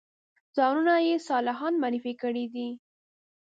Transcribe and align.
ځانونه 0.55 0.93
یې 1.07 1.15
صالحان 1.29 1.73
معرفي 1.81 2.13
کړي 2.21 2.45
دي. 2.53 2.69